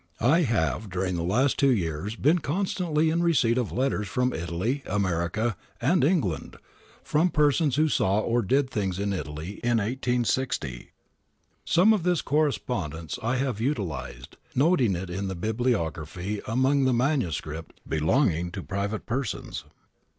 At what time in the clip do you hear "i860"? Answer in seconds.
9.77-10.87